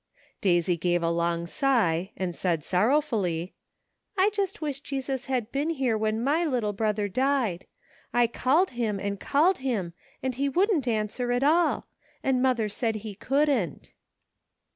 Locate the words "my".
6.23-6.43